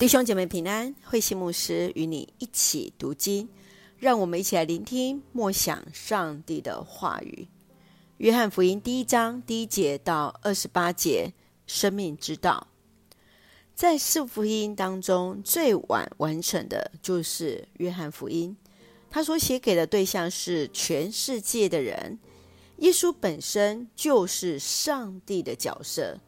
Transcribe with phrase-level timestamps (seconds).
[0.00, 3.46] 弟兄姐妹平安，慧馨牧师与你一起读经，
[3.98, 7.46] 让我们一起来聆听默想上帝的话语。
[8.16, 11.30] 约翰福音第一章第一节到二十八节，
[11.66, 12.66] 生命之道。
[13.74, 18.56] 在四福音当中，最晚完成的就是约翰福音，
[19.10, 22.18] 他所写给的对象是全世界的人。
[22.78, 26.18] 耶稣本身就是上帝的角色。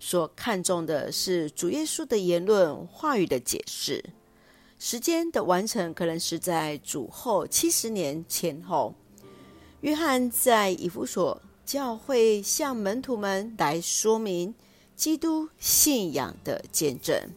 [0.00, 4.02] 所看重的是主耶稣的言论、话语的解释。
[4.78, 8.94] 时间的完成可能是在主后七十年前后。
[9.82, 14.54] 约翰在以弗所教会向门徒们来说明
[14.96, 17.30] 基督信仰的见证。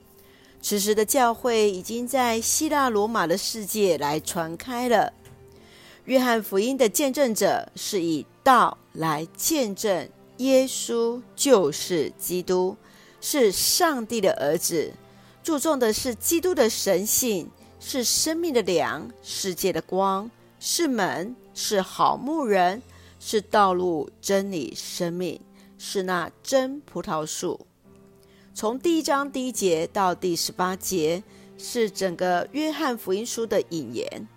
[0.62, 5.12] 此时的教会已经在希腊罗马的世界来传开了。
[6.05, 10.09] 约翰福音的见证者是以道来见证。
[10.43, 12.75] 耶稣就是基督，
[13.21, 14.91] 是上帝的儿子，
[15.41, 22.81] 注重的是基督的神性，是生命的粮，世界的光，是门，是好牧人，
[23.21, 25.40] 是道路、真理、生命，
[25.77, 27.65] 是那真葡萄树。
[28.53, 31.23] 从第一章第一节到第十八节，
[31.57, 34.27] 是整个约翰福音书的引言，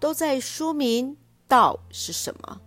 [0.00, 2.60] 都在说明道是什么。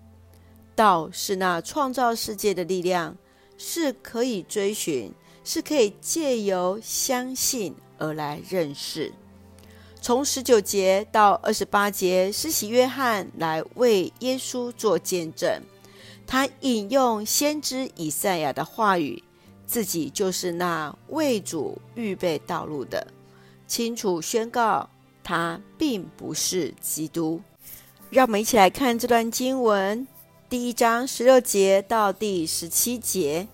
[0.78, 3.18] 道是那创造世界的力量，
[3.58, 5.12] 是可以追寻，
[5.44, 9.12] 是可以借由相信而来认识。
[10.00, 15.62] 从十九节到二十八节，施洗约翰来为耶稣做见证，
[16.28, 19.24] 他引用先知以赛亚的话语，
[19.66, 23.08] 自己就是那为主预备道路的，
[23.68, 24.88] 清楚宣告
[25.24, 27.42] 他并不是基督。
[28.12, 30.08] 让我们一起来看这段经文。
[30.50, 33.50] 第一章十六节到第十七节，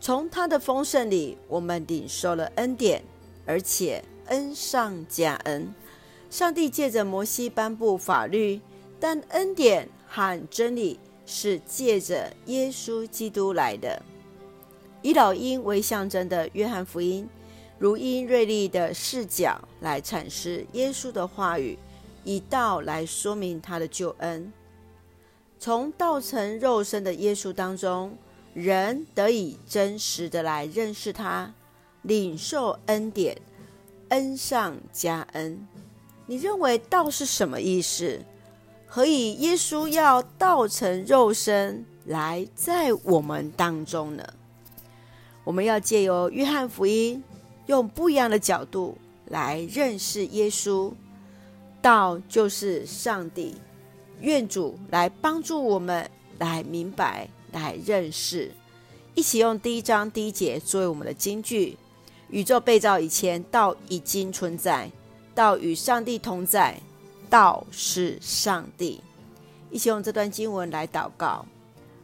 [0.00, 3.04] 从他的丰盛里，我们领受了恩典，
[3.46, 5.72] 而且恩上加恩。
[6.28, 8.60] 上帝借着摩西颁布法律，
[8.98, 14.02] 但恩典和真理是借着耶稣基督来的。
[15.02, 17.28] 以老鹰为象征的约翰福音，
[17.78, 21.78] 如鹰锐利的视角来阐释耶稣的话语，
[22.24, 24.52] 以道来说明他的救恩。
[25.58, 28.16] 从道成肉身的耶稣当中，
[28.54, 31.52] 人得以真实的来认识他，
[32.02, 33.36] 领受恩典，
[34.10, 35.66] 恩上加恩。
[36.26, 38.20] 你认为道是什么意思？
[38.86, 44.24] 何以耶稣要道成肉身来在我们当中呢？
[45.44, 47.22] 我们要借由约翰福音，
[47.66, 48.96] 用不一样的角度
[49.26, 50.92] 来认识耶稣。
[51.82, 53.54] 道就是上帝。
[54.20, 58.50] 愿主来帮助我们来明白、来认识，
[59.14, 61.76] 一起用第一章第一节作为我们的金句。
[62.30, 64.90] 宇宙被造以前，道已经存在，
[65.34, 66.80] 道与上帝同在，
[67.30, 69.00] 道是上帝。
[69.70, 71.46] 一起用这段经文来祷告。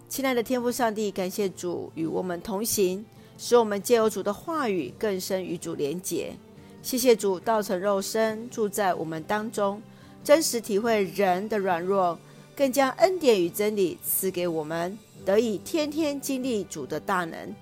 [0.08, 3.04] 亲爱的天父上帝，感谢主与我们同行，
[3.36, 6.32] 使我们借由主的话语更深与主连结。
[6.82, 9.82] 谢谢主道成肉身住在我们当中。
[10.24, 12.18] 真实体会人的软弱，
[12.54, 17.54] 更将恩典与真理赐给我们，得以天天经历主的大能，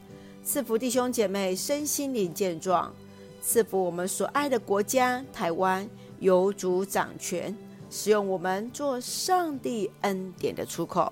[0.44, 2.94] 赐福弟兄姐妹身心灵健壮，
[3.40, 5.88] 赐福我们所爱的国家台湾
[6.18, 7.56] 由主掌权，
[7.90, 11.10] 使用我们做上帝恩典的出口。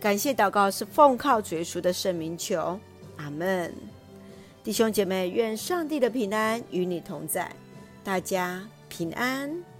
[0.00, 2.78] 感谢祷告是奉靠主耶稣的圣名求，
[3.16, 3.74] 阿门。
[4.64, 7.54] 弟兄姐妹，愿上帝的平安与你同在，
[8.02, 9.75] 大家平安。